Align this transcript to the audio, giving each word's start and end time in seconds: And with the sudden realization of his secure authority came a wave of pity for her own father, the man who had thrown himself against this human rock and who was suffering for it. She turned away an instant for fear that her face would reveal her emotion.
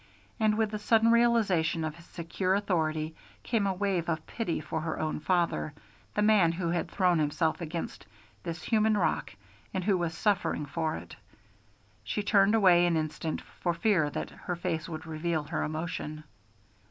And 0.39 0.57
with 0.57 0.71
the 0.71 0.79
sudden 0.79 1.11
realization 1.11 1.83
of 1.83 1.95
his 1.95 2.05
secure 2.07 2.55
authority 2.55 3.13
came 3.43 3.67
a 3.67 3.73
wave 3.75 4.09
of 4.09 4.25
pity 4.25 4.59
for 4.59 4.81
her 4.81 4.99
own 4.99 5.19
father, 5.19 5.75
the 6.15 6.23
man 6.23 6.53
who 6.53 6.69
had 6.69 6.89
thrown 6.89 7.19
himself 7.19 7.61
against 7.61 8.07
this 8.41 8.63
human 8.63 8.97
rock 8.97 9.35
and 9.75 9.83
who 9.83 9.95
was 9.95 10.17
suffering 10.17 10.65
for 10.65 10.95
it. 10.95 11.15
She 12.03 12.23
turned 12.23 12.55
away 12.55 12.87
an 12.87 12.97
instant 12.97 13.41
for 13.61 13.75
fear 13.75 14.09
that 14.09 14.31
her 14.31 14.55
face 14.55 14.89
would 14.89 15.05
reveal 15.05 15.43
her 15.43 15.61
emotion. 15.63 16.23